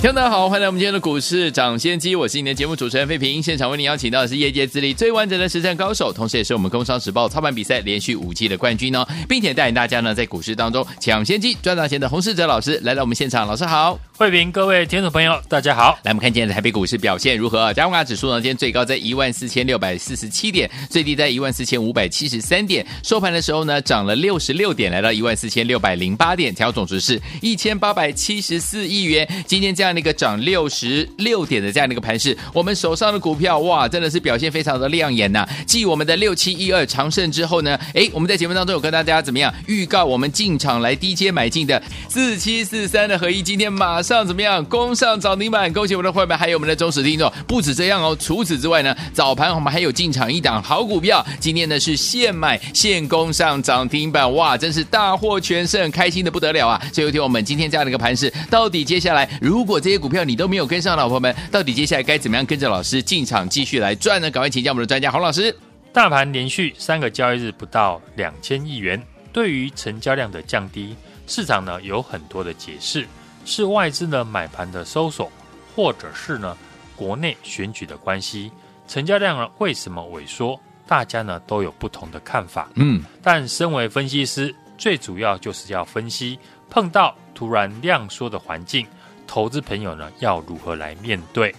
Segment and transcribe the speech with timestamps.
[0.00, 3.42] 听众好，欢迎来我们今天的股市抢先机，我是你的节目主持人费平。
[3.42, 13.98] 现场为您邀请到的是业界资历最完整的实战高手，同时也是我们工商时报操盘比赛连续五季的冠军哦，并且带领大家呢在股市当中抢先机赚大钱的洪世哲老师来到我们现场，老师好。
[14.16, 15.98] 慧平，各位听众朋友，大家好。
[16.02, 17.72] 来，我们看今天的台北股市表现如何？
[17.74, 22.86] 加权指数呢，今天最高在一万四千六百四十七点，最低在一万四千五百七十三点。
[23.02, 29.26] 收盘的时候呢，涨了六十六点，来到一万四千六百零八点，成交总值是一千八百七十四亿元。
[29.46, 44.20] 今天这样样的一个涨六十六点的这样的一个盘势，我们手上的股票哇，真的是表现非常的亮眼呐、继我们的六七一二长胜之后呢，哎，我们在节目当中有跟大家怎么样预告我们进场来低阶买进的四七四三的合一，今天马上。
[44.30, 44.64] 怎么样？
[44.66, 47.32] 攻上涨停板，恭喜我们的会员，还有我们的忠实听众。
[47.48, 56.80] 不止这样哦，除此之外呢，早盘我们还有进场一档好股票，今天呢是现买现攻上涨停板，哇，真是大获全胜，开心的不得了啊！
[56.92, 64.30] 所以有听我们今天这样的一个盘势，到底接下来如果这些股票你都没有跟上，老婆们，到底接下来该怎么样跟着老师进场继续来赚呢？
[64.30, 65.56] 赶快请教我们的专家洪老师。
[65.92, 70.94] 大盘连续三个交易日不到两千亿元，对于成交量的降低，
[71.26, 73.06] 市场呢有很多的解释。
[73.44, 75.32] 是外资呢买盘的搜索，
[75.74, 76.56] 或者是呢
[76.94, 78.52] 国内选举的关系，
[78.86, 80.60] 成交量呢为什么萎缩？
[80.86, 82.68] 大家呢都有不同的看法。
[82.74, 88.86] 嗯，但身为分析师，最主要就是要分析碰到突然量缩的环境，
[89.30, 91.54] 投资朋友呢要如何来面对？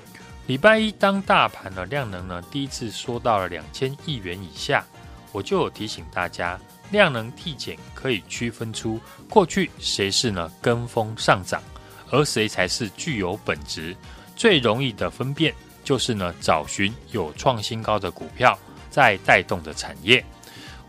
[0.45, 4.83] 礼拜一当大盘的量能呢第一次缩到了两千亿元以下，
[5.31, 6.59] 我就有提醒大家。
[6.89, 11.63] 量能递减可以区分出过去谁是呢跟风上涨，
[12.09, 13.95] 而谁才是具有本质。
[14.35, 18.59] 最容易的分辨就是呢找寻有创新高的股票
[18.89, 20.21] 在带动的产业。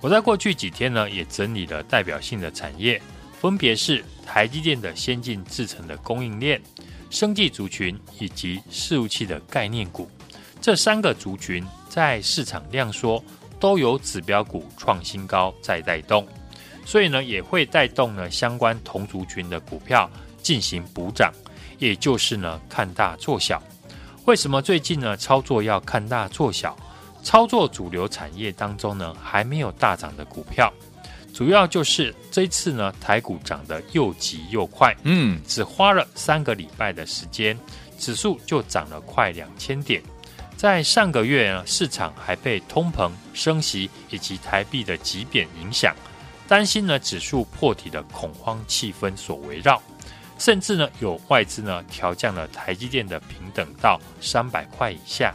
[0.01, 3.01] 我在过去几天呢也整理了代表性的产业，
[3.43, 6.63] 分别是台积电的先进制程的供应链、
[7.11, 10.09] 生技族群以及伺服器的概念股。
[10.61, 13.23] 这三个族群在市场量缩。
[13.59, 16.27] 都有指标股创新高在带动，
[16.85, 20.11] 所以呢也会带动呢相关同族群的股票
[20.43, 21.33] 进行补涨，
[21.79, 23.63] 也就是呢看大做小。
[24.25, 26.77] 为什么最近呢操作要看大做小？
[27.23, 30.69] 操作主流产业当中呢还没有大涨的股票，
[31.33, 37.59] 主要就是这次呢台股涨得又急又快，嗯，只花了三个礼拜的时间，
[37.99, 40.03] 指数就涨了快两千点。
[40.57, 45.97] 在上个月呢，市场还被通膨、升息以及台币的急贬影响，
[46.47, 49.83] 担心呢指数破底的恐慌气氛所围绕，
[50.39, 55.35] 甚至呢有外资呢调降了台积电的平等到三百块以下，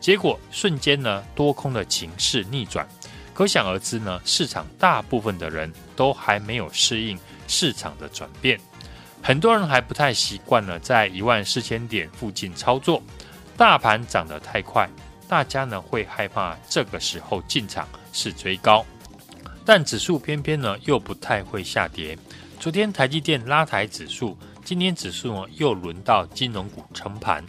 [0.00, 2.86] 结果瞬间呢多空的情势逆转，
[3.36, 8.58] 可想而知呢市场大部分的人都还没有适应市场的转变，
[9.22, 13.02] 很多人还不太习惯呢在一万四千点附近操作。
[13.54, 14.88] 大盘涨得太快，
[15.28, 18.82] 大家呢会害怕这个时候进场是追高，
[19.66, 22.16] 但指数偏偏呢又不太会下跌。
[22.58, 27.44] 昨天台积电拉抬指数，今天指数呢又轮到金融股撑盘，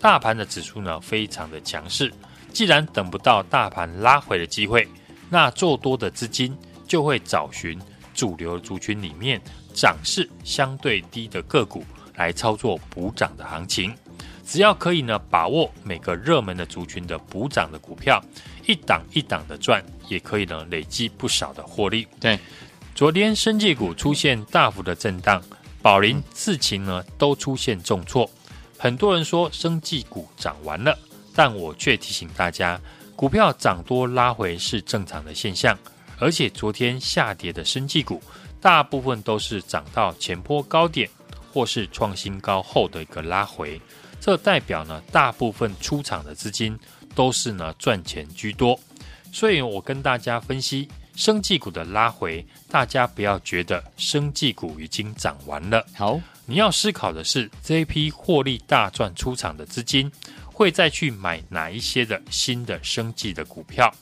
[0.00, 2.12] 大盘的指数呢非常的强势。
[2.52, 4.88] 既然等不到大盘拉回的机会，
[5.30, 6.56] 那做多的资金
[6.86, 7.78] 就会找寻
[8.14, 9.40] 主流族群里面
[9.74, 11.84] 涨势相对低的个股
[12.16, 13.94] 来操作补涨的行情。
[14.44, 18.24] 只要可以呢，把握每个热门的族群的补涨的股票，
[18.66, 22.08] 一档一档的赚，也可以呢累积不少的获利。
[22.18, 22.38] 对，
[22.94, 25.42] 昨天生技股出现大幅的震荡，
[25.82, 28.28] 宝林、智勤呢都出现重挫。
[28.78, 30.98] 很多人说生技股涨完了，
[31.34, 32.80] 但我却提醒大家，
[33.18, 35.76] 股票涨多拉回是正常的现象，
[36.20, 38.22] 而且昨天下跌的生技股，
[38.60, 41.10] 大部分都是涨到前波高点
[41.52, 43.80] 或是创新高后的一个拉回。
[44.20, 46.78] 这代表呢，大部分出场的资金
[47.16, 48.78] 都是呢赚钱居多，
[49.32, 55.84] 所以我跟大家分析生技股的拉回，大家不要觉得生技股已经涨完了。
[55.92, 60.08] 好，你要思考的是这一批获利大赚出场的资金
[60.58, 63.94] 会再去买哪一些的新的生计的股票。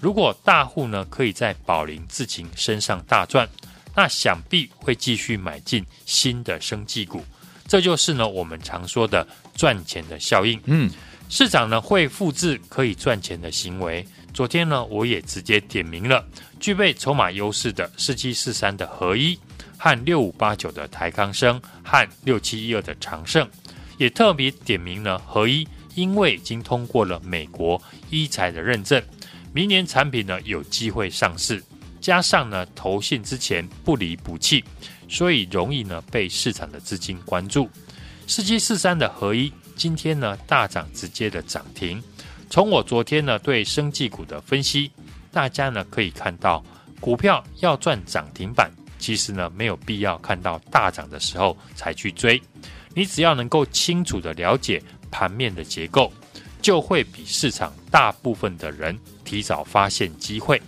[0.00, 3.48] 如果大户呢可以在宝林自勤身上大赚，
[3.94, 7.24] 那想必会继续买进新的生技股。
[7.68, 10.60] 这就是呢我们常说的赚钱的效应。
[10.64, 10.90] 嗯，
[11.28, 14.04] 市场呢会复制可以赚钱的行为。
[14.34, 16.26] 昨天呢，我也直接点名了
[16.58, 19.38] 具备筹码优势的四七四三的合一
[19.78, 23.48] 和六五八九的台康生和六七一二的长盛，
[23.98, 27.80] 也特别点名了合一，因为已经通过了美国
[28.10, 29.02] 医材的认证，
[29.52, 31.62] 明年产品呢有机会上市，
[32.00, 34.64] 加上呢投信之前不离不弃，
[35.08, 37.68] 所以容易呢被市场的资金关注。
[38.26, 42.02] 四七四三的合一今天呢大涨，直接的涨停。
[42.48, 44.90] 从我昨天呢对生技股的分析，
[45.30, 46.62] 大家呢可以看到，
[47.00, 52.40] 股票要赚涨停板，其实呢没有必要看到大涨的时候才去追，
[52.94, 56.12] 你只要能够清楚的了解盘面的结构，
[56.60, 60.60] 就会比市场大部分的人提早发现机会。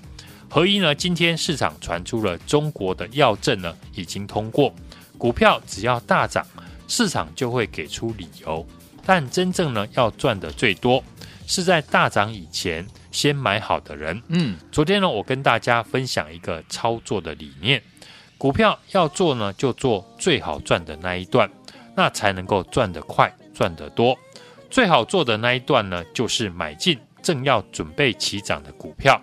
[0.48, 4.72] 合一呢，今天市场传出了中国的药证呢已经通过，
[5.18, 6.46] 股票只要大涨，
[6.86, 8.64] 市场就会给出理由，
[9.04, 11.02] 但真正呢要赚的最多。
[11.46, 14.22] 是在大涨以前先买好的人。
[14.28, 17.82] 嗯，昨天呢，我跟大家分享一个操作的理念：
[18.38, 21.50] 股票要做呢，就做最好赚的那一段，
[21.94, 24.16] 那才能够赚得快、赚得多。
[24.74, 29.22] 最好做的那一段呢，就是买进正要准备起涨的股票，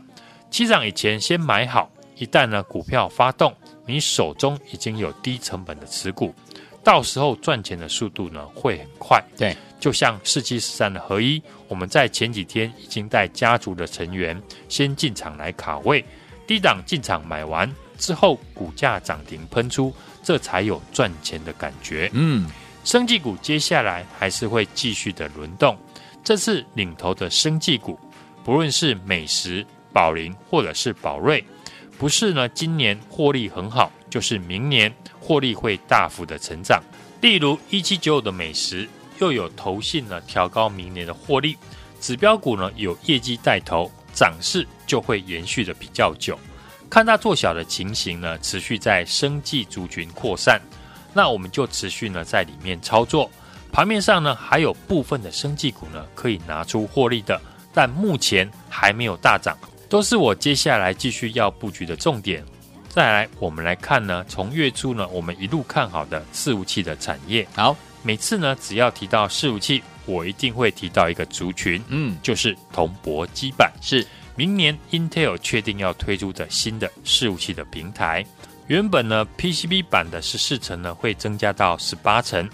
[0.50, 1.92] 起涨以前先买好。
[2.15, 3.53] 一旦呢股票发动，
[3.86, 6.33] 你手中已经有低成本的持股，
[6.86, 9.21] 到时候赚钱的速度呢会很快。
[9.36, 9.53] 对。
[9.77, 16.01] 就像四七十三的合一，我们在前几天已经带家族的成员先进场来卡位，
[16.47, 19.94] 低档进场买完之后，股价涨停喷出，
[20.24, 22.09] 这才有赚钱的感觉。
[22.13, 22.50] 嗯，
[22.83, 25.78] 生技股接下来还是会继续的轮动，
[26.24, 28.00] 这次领头的生技股，
[28.44, 31.44] 不论是美食、宝林或者是宝瑞，
[31.98, 36.81] 不是呢今年获利很好，就是明年获利会大幅的成长。
[37.22, 38.88] 例如一七九五的美食。
[39.19, 41.56] 又有投信呢调高明年的获利，
[42.00, 46.39] 指标股呢有业绩带头，涨势就会延续的比较久。
[46.89, 50.60] 看它做小的情形呢，持续在生技族群扩散，
[51.13, 53.29] 那我们就持续呢在里面操作。
[53.71, 57.39] 盘面上呢还有部分的生技股呢可以拿出获利的，
[57.73, 62.43] 但目前还没有大涨，都是我接下来继续要布局的重点。
[62.89, 67.75] 再来，我们来看呢，从月初呢我们一路看好的伺服器的产业，好。
[68.03, 73.71] 每次呢，只要提到伺服器，我一定会提到一个族群，嗯，就是铜箔基板。
[73.79, 74.03] 是
[74.35, 78.25] 明年 Intel 确定要推出的新的伺服器的平台。
[78.71, 82.50] 原本呢，PCB 板的十四层呢会增加到十八层，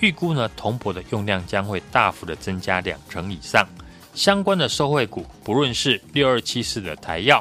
[0.00, 3.64] 预估呢，铜箔的用量将会大幅的增加两成以上。
[4.12, 7.40] 相关的受惠股，不论是六二七四的台燿、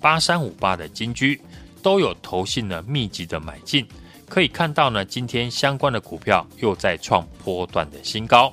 [0.00, 1.40] 八三五八的金居，
[1.80, 3.86] 都有投信呢密集的买进。
[4.28, 8.52] 可以看到呢，今天相关的股票又在创波段的新高。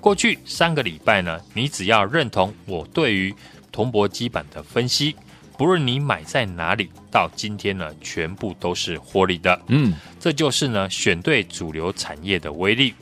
[0.00, 3.32] 过去三个礼拜呢，你只要认同我对于
[3.70, 5.14] 铜箔基板的分析，
[5.56, 9.60] 不论你买在哪里，到今天呢，全部都是获利的。
[9.68, 12.94] 嗯，这就是呢，选对主流产业的威力。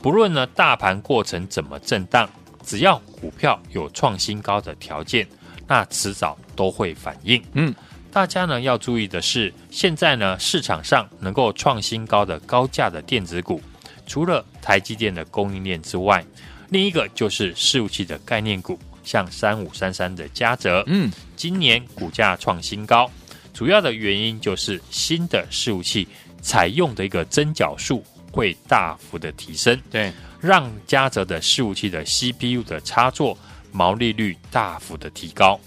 [0.00, 2.28] 不论呢，大盘过程怎么震荡，
[2.64, 5.26] 只要股票有创新高的条件，
[5.66, 7.42] 那迟早都会反应。
[7.54, 7.74] 嗯。
[8.12, 13.60] 大家呢要注意的是，现在呢市场上能够创新高的高价的电子股，
[14.06, 16.24] 除了台积电的供应链之外，
[16.70, 23.10] 另一个就是伺服器的概念股，像三五三三的嘉泽，嗯，今年股价创新高，
[23.52, 26.08] 主要的原因就是新的伺服器
[26.40, 28.02] 采用的一个增角数
[28.32, 33.36] 会大幅的提升，对，让嘉泽的伺服器的 CPU 的插座
[33.70, 35.60] 毛利率大幅的提高。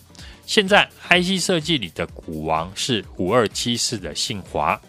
[0.45, 4.79] 现在 IC 设计里的股王是五二七四的信华，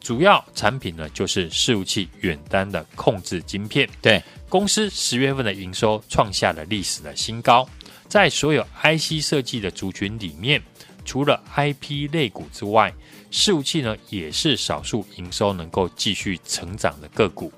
[0.00, 3.88] 主要产品呢就是伺服器远端的控制晶片。
[4.00, 7.68] 对，公司十月份的营收创下了历史的新高。
[8.08, 10.62] 在所有 IC 设计的族群里面，
[11.04, 12.92] 除了 IP 类股之外，
[13.30, 17.52] 伺服器呢也是少数营收能够继续成长的个股。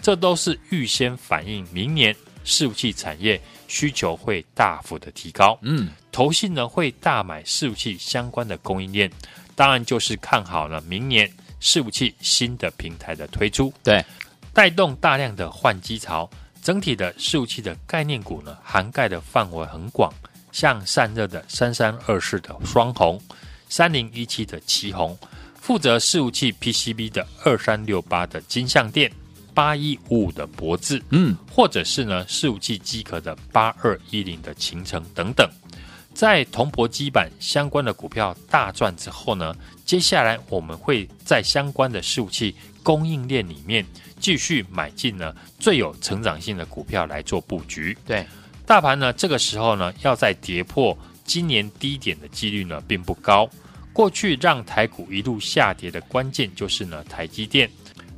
[0.00, 2.14] 这都是预先反映明年
[2.44, 5.58] 伺服器产业需求会大幅的提高。
[5.62, 5.88] 嗯。
[6.12, 9.10] 投信呢会大买伺服器相关的供应链，
[9.54, 14.04] 当然就是看好了明年伺服器新的平台的推出，对，
[14.52, 16.28] 带动大量的换机潮。
[16.68, 20.12] 整体的伺服器的概念股呢，涵盖的范围很广，
[20.52, 23.18] 像散热的三三二四的双红，
[23.70, 25.16] 三零一七的奇鋐，
[25.54, 29.10] 负责伺服器 PCB 的二三六八的金相电，
[29.54, 35.50] 八一五五的博智，嗯，或者是呢伺服器机壳的八二一零的秦城等等。
[36.12, 39.56] 在铜箔基板相关的股票大赚之后呢，
[39.86, 42.54] 接下来我们会在相关的伺服器
[42.88, 43.84] 供应链里面
[44.18, 47.94] 继续买进呢最有成长性的股票来做布局。
[48.06, 48.26] 对，
[48.64, 53.46] 大盘呢这个时候呢要再跌破今年低点的几率呢并不高。
[53.92, 57.68] 过去让台股一路下跌的关键就是呢台积电。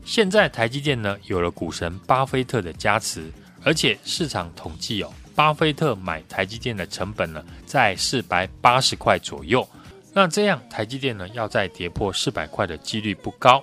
[0.04, 3.28] 现在台积电呢有了股神巴菲特的加持，
[3.64, 9.68] 而且市场统计哦，巴菲特买台积电的成本呢在四百八十块左右。
[10.14, 13.60] 那这样台积电呢要再跌破四百块的几率不高。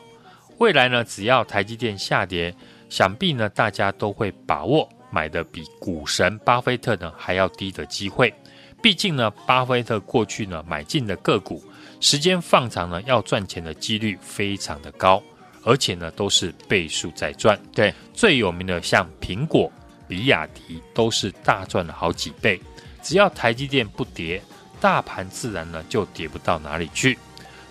[0.60, 2.54] 未来呢只要台积电下跌，
[2.90, 8.34] 想必呢大家都会把握买的比股神巴菲特呢还要低的机会。
[8.82, 11.64] 毕竟呢巴菲特过去呢买进的个股，
[12.00, 15.22] 时间放长呢要赚钱的几率非常的高。
[15.64, 17.60] 而且呢，都是倍数在赚。
[17.74, 19.70] 对，最有名的像苹果、
[20.08, 22.58] 比亚迪，都是大赚了好几倍。
[23.02, 24.42] 只要台积电不跌，
[24.80, 27.18] 大盘自然呢就跌不到哪里去。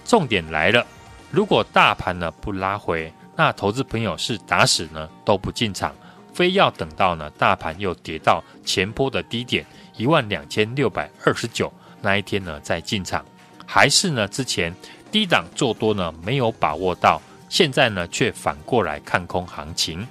[0.05, 0.87] 重点来了，
[1.31, 5.95] 如果大盘呢不拉回，那投资朋友是打死呢都不进场，
[6.33, 9.65] 非要等到呢大盘又跌到前波的低点
[9.97, 13.25] 一万两千六百二十九那一天呢再进场，
[13.67, 14.75] 还是呢之前
[15.11, 17.21] 低档做多呢没有把握到？
[17.49, 20.05] 现在呢，却反过来看空行情。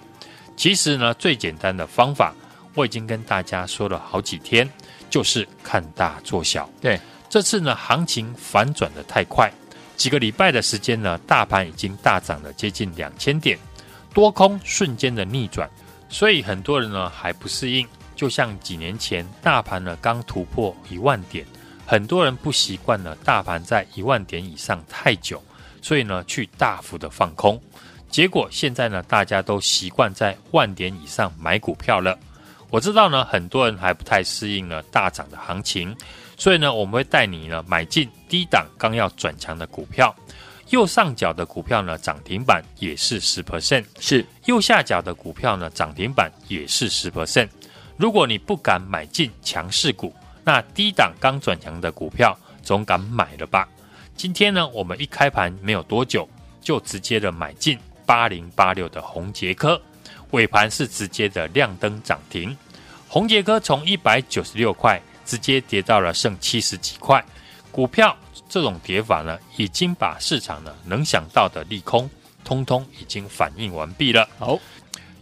[0.55, 2.34] 其实呢，最简单的方法，
[2.74, 4.67] 我已经跟大家说了好几天，
[5.10, 6.69] 就是看大做小。
[6.79, 9.51] 对，这次呢，行情反转的太快，
[9.95, 13.57] 几个礼拜的时间呢，大盘已经大涨了接近两千点，
[14.13, 15.69] 多空瞬间的逆转，
[16.09, 17.87] 所以很多人呢还不适应。
[18.15, 21.45] 就像几年前大盘呢刚突破一万点，
[21.85, 25.41] 很多人不习惯呢大盘在一万点以上太久。
[25.81, 27.61] 所以呢，去大幅的放空，
[28.09, 32.17] 结果现在呢，大家都习惯在万点以上买股票了。
[32.71, 35.95] 我知道呢，很多人还不太适应呢大涨的行情，
[36.37, 40.13] 所以呢，我们会带你呢买进低档刚要转强的股票。
[40.71, 47.47] 右上角的股票呢，涨停板也是十 percent，是右下角的股票呢，涨停板也是十 percent。
[47.97, 50.13] 如果你不敢买进强势股，
[50.43, 53.69] 那低档刚转强的股票总敢买了吧？
[54.15, 56.27] 今天呢，我们一开盘没有多久，
[56.61, 59.79] 就直接的买进八零八六的宏捷科，
[60.31, 62.57] 尾盘是直接的亮灯涨停。
[63.07, 67.24] 宏捷科从一百九十六块直接跌到了剩七十几块，
[67.72, 68.15] 股票
[68.48, 72.10] 这种跌法呢，已经把市场呢能想到的利空，
[72.44, 74.27] 通通已经反应完毕了。
[74.38, 74.60] 好，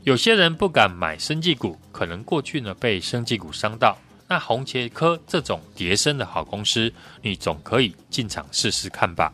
[0.03, 3.97] 有些人不敢买生技股，可能过去呢被生技股伤到。
[4.27, 6.91] 那红捷科这种叠升的好公司，
[7.21, 9.31] 你总可以进场试试看吧。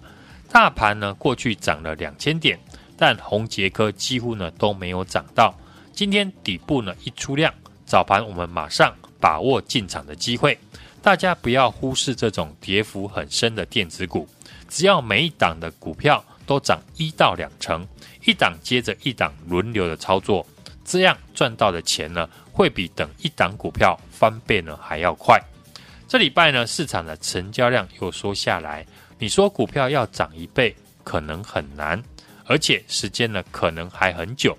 [0.52, 2.60] 大盘呢过去涨了两千点，
[2.98, 5.54] 但红捷科几乎呢都没有涨到。
[5.94, 7.54] 今天底部呢一出量，
[7.86, 10.58] 早盘我们马上把握进场的机会。
[11.02, 14.28] 大家不要忽视这种跌幅很深的电子股，
[14.68, 17.88] 只要每一档的股票都涨一到两成，
[18.26, 20.46] 一档接着一档轮流的操作，
[20.84, 25.42] 这样赚到的钱呢，会比等一档股票翻倍呢还要快。
[26.06, 28.86] 这礼拜呢，市场的成交量又缩下来，
[29.18, 32.04] 你说股票要涨一倍可能很难，
[32.46, 34.58] 而且时间呢可能还很久。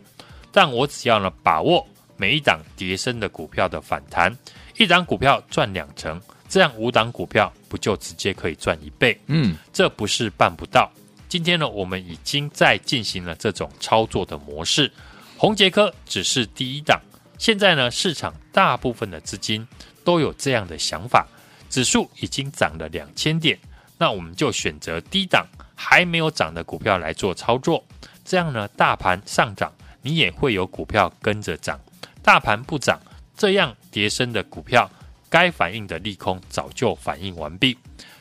[0.52, 1.86] 但我只要呢把握
[2.20, 4.30] 每一档跌升的股票的反弹，
[4.76, 9.18] 一档股票赚两成，这样五档股票不就直接可以赚一倍？
[9.28, 10.92] 嗯，这不是办不到。
[11.30, 14.92] 今天呢，我们已经在进行了这种操作的模式，
[15.38, 17.00] 红杰科只是第一档。
[17.38, 19.66] 现在呢，市场大部分的资金
[20.04, 21.26] 都有这样的想法，
[21.70, 23.58] 指数已经涨了两千点，
[23.96, 27.82] 那我们就选择低档还没有涨的股票来做操作。
[28.26, 29.72] 这样呢，大盘上涨，
[30.02, 31.78] 你也会有股票跟着涨；
[32.22, 33.00] 大盘不涨，
[33.36, 34.90] 这样跌升的股票，
[35.28, 37.76] 该反应的利空早就反应完毕。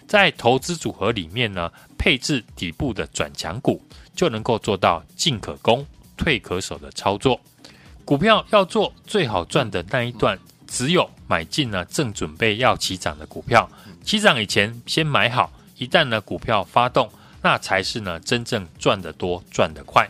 [0.08, 3.82] 在投资组合里面呢，配置底部的转强股，
[4.16, 5.86] 就能够做到进可攻、
[6.18, 7.40] 退可守的操作。
[8.04, 13.70] 股票要做最好赚的那一段，只有买进了正准备要起涨的股票，
[14.04, 17.08] 起涨以前先买好，一旦呢股票发动，
[17.44, 20.10] 那才是呢真正赚得多、赚得快。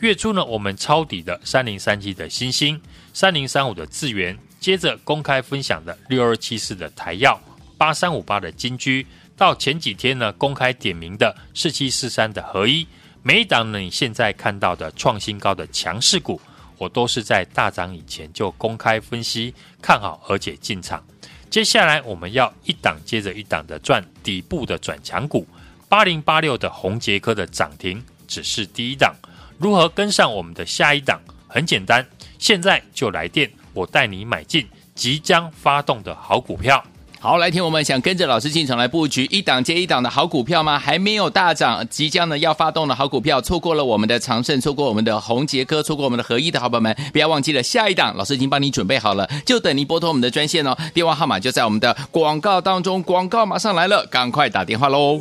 [0.00, 2.80] 月初呢，我们抄底的三零三七的欣兴，
[3.14, 7.40] 三零三五的智原，接着公开分享的六二七四的台耀，
[7.78, 9.06] 八三五八的金居，
[9.36, 12.84] 到前几天呢公开点名的四七四三的合一，
[13.22, 16.40] 每一档呢你现在看到的创新高的强势股。
[16.76, 21.02] 我都是在大涨以前就公开分析看好，而且进场。
[21.48, 25.46] 接下来我们要一档接着一档的赚底部的转强股。
[25.88, 29.14] 八零八六的宏捷科的涨停只是第一档，
[29.56, 31.20] 如何跟上我们的下一档？
[31.54, 32.04] 很简单，
[32.36, 36.82] 现在就来电，我带你买进即将发动的好股票。
[37.20, 40.76] 好，来听我们想跟着老师进场来布局一档接一档的好股票吗？
[40.76, 55.20] 还没有大涨，即将呢要发动的好股票，错过了我们的长盛，错过我们的宏捷科，错过我们的合一的好朋友们，不要忘记了下一档，老师已经帮你准备好了，就等你拨通我们的专线哦，电话号码就在我们的广告当中，广告马上来了，赶快打电话喽。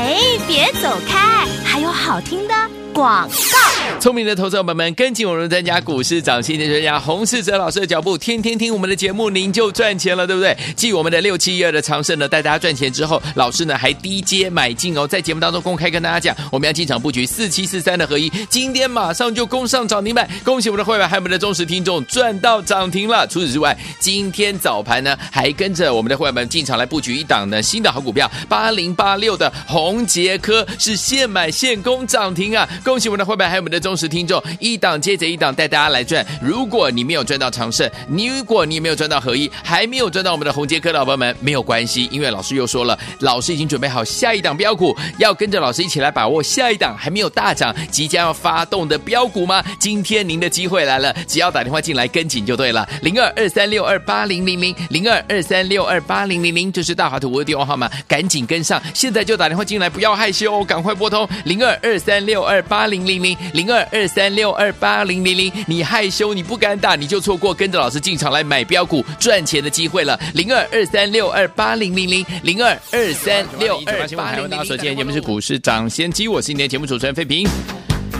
[0.00, 2.54] 哎，别走开，还有好听的
[2.98, 3.58] 广告。
[4.00, 10.56] 聪明的投资者朋友们，跟紧我们的专家股市涨先机专家洪世哲老师的脚步，天天听我们的节目，您就赚钱了，对不对？
[10.76, 23.26] 继我们的六七一二的长盛呢，带大家赚钱之后，老师呢还低阶买进哦，在节目当中公开跟大家讲，我们要进场布局四七四三的合一，今天马上就攻上涨停板，恭喜我们的会员还有我们的忠实听众赚到涨停了。
[23.26, 32.68] 除此之外，今天早盘呢还跟着我们的会员们进场来布局一档呢新的好股票八零八六的宏捷科是现买现攻涨停啊！
[32.88, 33.78] 恭喜我们的会员还有我们的。
[33.78, 36.26] 忠实听众，一档接着一档带大家来赚。
[36.42, 49.64] 如果你没有赚到长盛，你如果你没有赚到合一，还没有赚到我们的红杰科的老朋友们，没有关系，因为老师又说了，老师已经准备好下一档标股，要跟着老师一起来把握下一档还没有大涨、即将要发动的标股吗？
[49.78, 63.78] 今天您的机会来了，只要打电话进来跟紧就对了，零二二三六二八零零零零二二三六二八零零零，这是大华图的电话号码，赶紧跟上，现在就打电话进来，不要害羞，赶快拨通零二二三六二八零零零零二。
[63.90, 70.18] 二三六二八零零零，你害羞你不敢打，你就错过跟着老师进场来买标股赚钱的机会了。
[70.34, 74.50] 零二二三六二八零零零零二二三六二八零零零。
[74.50, 77.48] 大家所见节目是股市涨先机，我是今天节目主持人费平。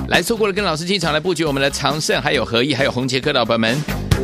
[0.09, 3.79] 来错过了跟老师进场来布局我们的长盛，还有合一，还有红杰科的朋友们，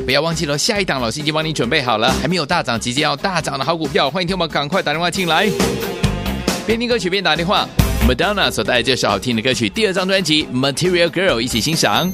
[0.07, 5.47] 不要忘记了下一档老师已经帮你准备好了，还没有大涨，即将要大涨的好股票，欢迎听我们赶快打电话进来，
[6.67, 7.69] 边听歌曲边打电话。
[8.07, 12.13] Madonna 所带来这首好听的歌曲，第二张专辑《Material Girl》，一起欣赏。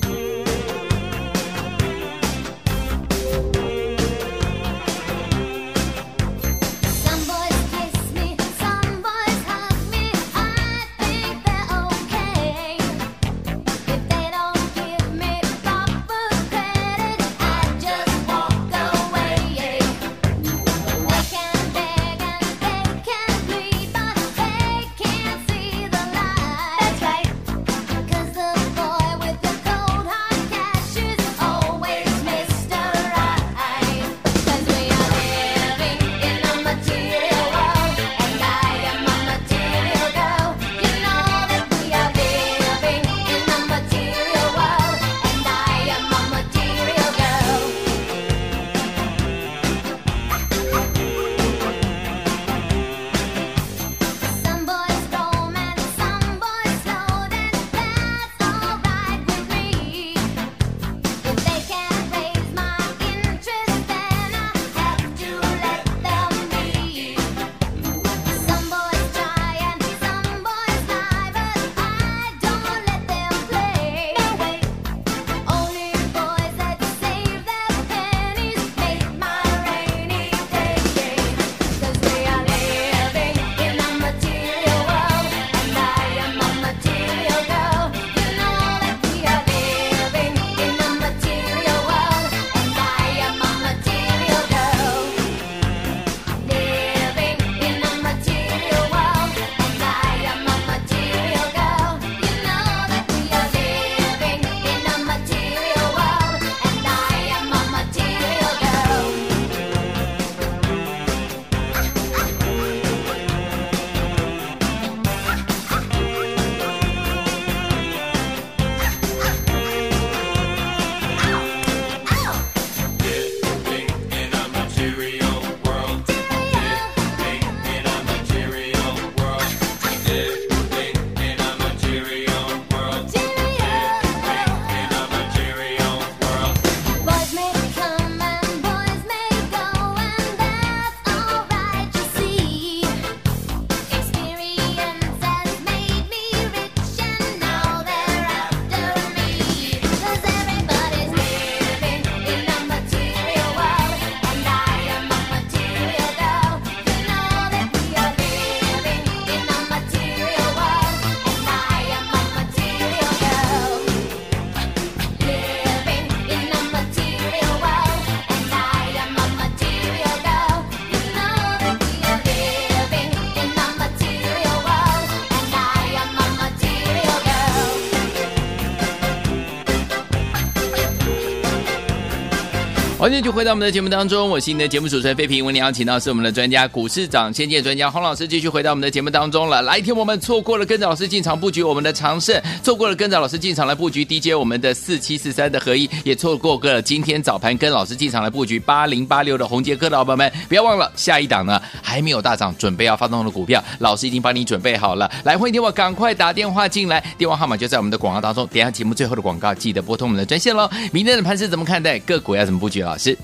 [183.00, 185.42] 欢迎就回到我们的节目当中，我是你的节目主持人费平。
[185.42, 189.62] 为你邀请到是我们的专家，股市长先见专家洪老师，继续回到我们的节目当中了。
[189.62, 205.10] 来，听我们错过了跟着老师进场布局我们的长盛，错过了跟着老师进场来布局 DJ 我们的四七四三的合一，也错过了今天早盘跟老师进场来布局八零八六的宏杰科的老板们，不要忘了下一档呢还没有大涨，准备要发动的股票，老师已经帮你准备好了。
[205.24, 208.46] 来，欢迎听我赶快打电话进来，电话号码就在我们的广告当中。
[208.48, 210.68] 点下节目最后的广告，记得拨通我们的专线喽。
[210.92, 211.98] 明天的盘势怎么看待？
[212.00, 212.84] 个股要怎么布局？
[212.90, 213.16] 老师？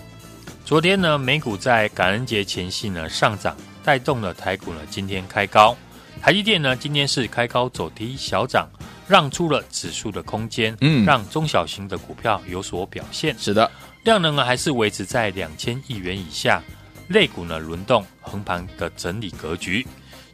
[0.64, 5.76] 昨天呢，美股在感恩节前夕呢上涨，带动了台股呢今天开高。
[6.22, 8.68] 台积电呢今天是开高走低小涨，
[9.08, 13.36] 让出了指数的空间，嗯，让中小型的股票有所表现。
[13.40, 13.68] 是的，
[14.04, 16.62] 量能呢还是维持在两千亿元以下，
[17.08, 19.84] 类股呢轮动横盘的整理格局。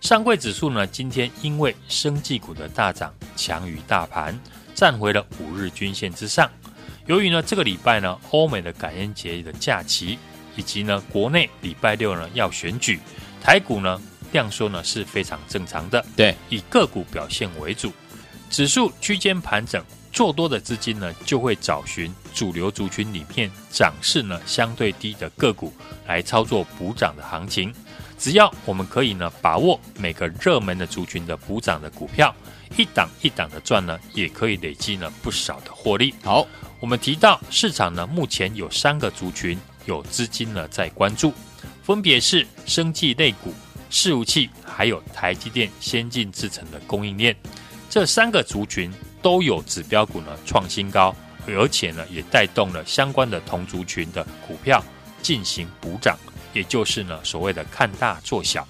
[0.03, 4.39] 上柜指数呢今天因为生技股的大涨，强于大盘，
[4.75, 6.51] 站回了五日均线之上。
[7.07, 10.19] 由于呢，这个礼拜呢，欧美的感恩节的假期，
[10.55, 13.01] 以及呢，国内礼拜六呢要选举，
[13.41, 16.05] 台股呢量缩呢是非常正常的。
[16.15, 17.93] 对，以个股表现为主，
[18.49, 25.75] 指数区间盘整，做多的资金呢就会找寻主流族群里面涨势呢相对低的个股
[26.07, 27.75] 来操作补涨的行情。
[28.17, 32.33] 只要我们可以呢把握每个热门的族群的补涨的股票，
[32.77, 36.15] 一档一档的赚呢，也可以累积呢不少的获利。
[36.23, 36.47] 好。
[36.83, 41.33] 我们提到市场呢，目前有三个族群有资金呢在关注，
[41.85, 43.55] 分别是生技类股、
[43.89, 47.37] 伺服器，还有台积电先进制程的供应链。
[47.89, 48.93] 这三个族群
[49.23, 51.15] 都有指标股呢创新高，
[51.47, 54.85] 而且呢也带动了相关的同族群的股票
[55.23, 56.19] 进行补涨，
[56.53, 58.67] 也就是呢所谓的看大做小。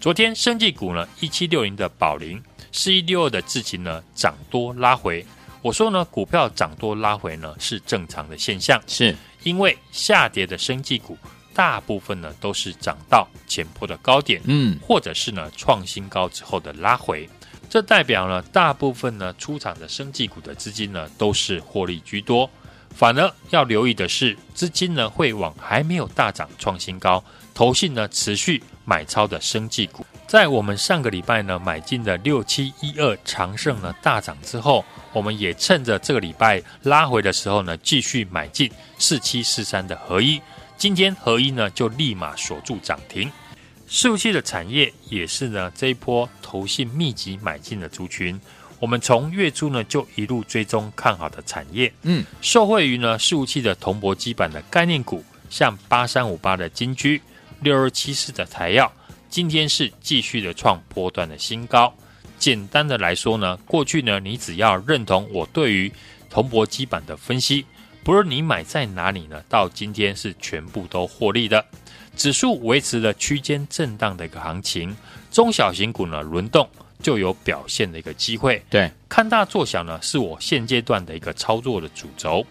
[0.00, 5.24] 昨天生技股呢一七六零的宝林，四一六二的智勤呢涨多拉回。
[5.64, 9.16] 我说呢，股票涨多拉回呢是正常的现象，是。
[9.44, 11.16] 因为下跌的生技股
[11.54, 17.26] 大部分呢都是涨到前坡的高点，嗯，或者是呢创新高之后的拉回，
[17.70, 22.48] 这代表呢大部分呢出场的生技股的资金呢都是获利居多，
[22.94, 34.84] 反而要留意的是资金呢会往还没有大涨创新高，投信呢持续买超的生技股，在我们上个礼拜呢买进的六七一二长盛呢大涨之后。
[35.12, 40.42] 我们也趁着这个礼拜拉回的时候呢，继续买进四七四三的合一。
[40.76, 43.30] 今天合一呢就立马锁住涨停。
[43.88, 48.40] 伺服器的产业也是呢这一波投信密集买进的族群。
[48.78, 57.20] 我们从月初呢就一路追踪看好的产业，嗯，受惠于呢伺服器的铜箔基板的概念股，像八三五八的金居、
[57.60, 58.90] 六二七四的台燿，
[59.30, 61.94] 今天是继续的创波段的新高。
[62.36, 65.90] 简单的来说呢，过去呢，你只要认同我对于
[66.28, 67.64] 铜箔基板的分析，
[68.02, 71.64] 不论你买在哪里呢，到今天是全部都获利的。
[72.16, 74.94] 指数维持了区间震荡的一个行情，
[75.30, 76.68] 中小型股呢轮动
[77.04, 78.60] 就有表现的一个机会。
[78.70, 82.44] 对，看大做小呢，是我现阶段的一个操作的主轴。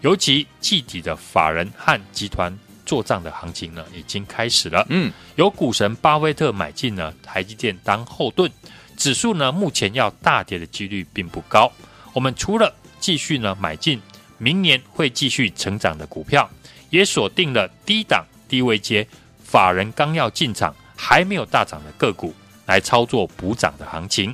[0.00, 4.86] 尤其季底的法人和集团做账的行情呢，已经开始了。
[4.88, 8.50] 嗯，有股神巴菲特买进呢台积电当后盾。
[8.96, 11.70] 指数呢，目前要大跌的几率并不高。
[12.14, 14.00] 我们除了继续呢买进
[14.38, 16.48] 明年会继续成长的股票，
[16.88, 19.06] 也锁定了低档低位接
[19.44, 22.32] 法人刚要进场还没有大涨的个股
[22.68, 24.32] 来操作补涨的行情。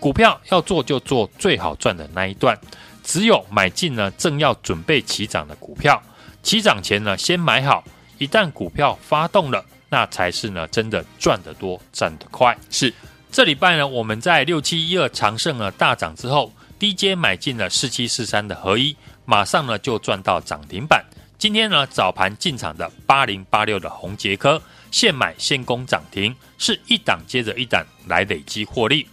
[0.00, 2.58] 股票要做就做最好赚的那一段，
[3.04, 6.02] 只有买进呢正要准备起涨的股票，
[6.42, 7.84] 起涨前呢先买好，
[8.16, 12.56] 一旦股票发动了，那才是呢真的赚得多赚得快。
[12.70, 12.94] 是。
[13.30, 21.02] 这礼拜呢，我们在六七一二长盛了大涨之后，低阶买进了四七四三的合一，马上呢就赚到涨停板。
[21.38, 24.60] 今天呢早盘进场的八零八六的红杰科，
[24.92, 29.08] 现买现攻涨停，是一档接着一档来累积获利。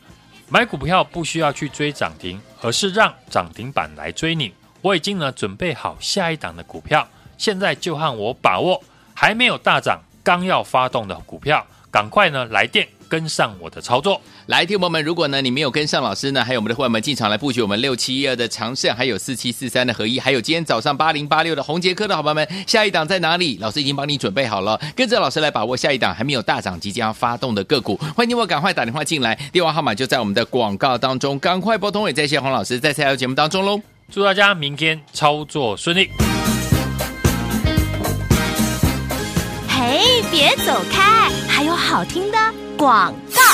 [0.47, 4.53] 买股票不需要去追涨停，而是让涨停板来追你。
[4.81, 12.87] 我已经呢准备好下一档的股票，现在就和我把握还没有大涨、刚要发动的股票，赶快呢来电。
[13.09, 23.57] 跟上我的操作，来，听友们，如果呢你没有跟上老师呢，还有我们的伙伴们进场来布局我们六七一二的长盛，还有四七四三的合一，还有今天早上八零八六的宏杰科的伙伴们，下一档在哪里？
[23.59, 27.97] 老师已经帮你准备好了，跟着老师来把握下一档还没有大涨即将要发动的个股。
[28.15, 32.05] 欢迎你我赶快打电话进来，电话号码就在我们的广告当中，赶快拨通。
[32.05, 36.09] 也在谢洪老师在下来的节目当中喽，祝大家明天操作顺利。
[39.67, 42.37] 嘿，别走开，还有好听的
[42.79, 43.48] 广告。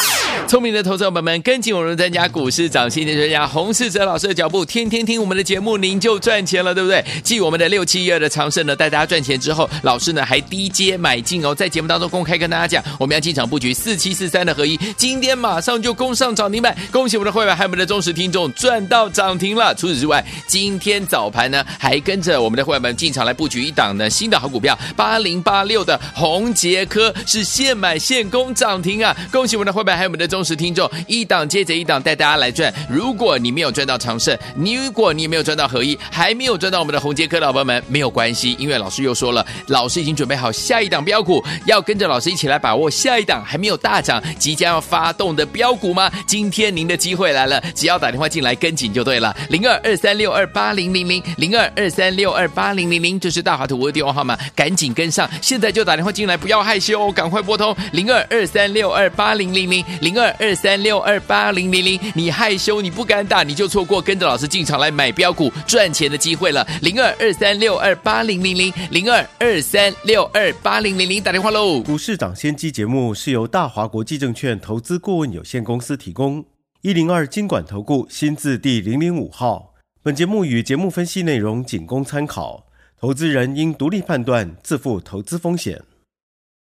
[0.47, 7.03] 聪明的投资者朋友们，跟紧我们专家股市涨薪的专家洪世哲老师的脚步，天天听我们的节目，您就赚钱了，对不对？
[7.23, 19.73] 继我们的六七一二的长胜呢，带大家赚钱之后，老师呢还低阶买进哦，在节目当中公开跟大家讲，我们要进场布局四七四三的合一，今天马上就攻上涨停板，恭喜我们的会员还有我们的忠实听众赚到涨停了。
[19.73, 30.34] 除此之外，今天早盘呢还跟着我们的会员们进场来布局一档呢新的好股票八零八六的宏杰科是现买现攻涨停啊，恭喜我们的会员还有我们的。
[30.35, 32.73] 忠实听众，一档接着一档带大家来赚。
[32.89, 46.11] 如果你没有赚到长胜，你如果你没有赚到合一，还没有赚到我们的红杰科的老朋友们，没有关系，因为老师又说了，老师已经准备好下一档标股，要跟着老师一起来把握下一档还没有大涨、即将要发动的标股吗？
[46.27, 60.35] 今天您的机会来了，只要打电话进来跟紧就对了，零二二三六二八零零零零二二三六二八零零零，这是大华图的电话号码，赶紧跟上，现在就打电话进来，不要害羞，赶快拨通零二二三六二八零零零零二二。
[60.45, 66.65] 二三六二八零零零，你害羞你不敢打，你就错过跟着老师进场来买标股赚钱的机会了。
[66.81, 71.81] 零二二三六二八零零零零二二三六二八零零零，打电话喽！
[71.81, 76.45] 股市涨先机节目是由大华国际证券投资顾问有限公司提供，
[76.81, 79.73] 一零二经管投顾新字第零零五号。
[80.03, 82.67] 本节目与节目分析内容仅供参考，
[82.99, 85.81] 投资人应独立判断，自负投资风险。